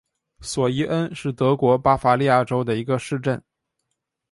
[0.41, 3.39] 索伊恩是德国巴伐利亚州的一个市镇。